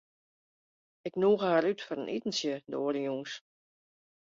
Ik 1.07 1.13
nûge 1.21 1.43
har 1.51 1.63
út 1.71 1.81
foar 1.85 1.99
in 2.01 2.13
itentsje 2.15 2.53
de 2.69 2.75
oare 2.83 3.01
jûns. 3.07 3.31